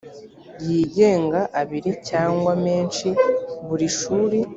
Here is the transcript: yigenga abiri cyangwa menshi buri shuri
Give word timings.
yigenga 0.65 1.41
abiri 1.61 1.91
cyangwa 2.09 2.51
menshi 2.65 3.07
buri 3.67 3.87
shuri 3.99 4.37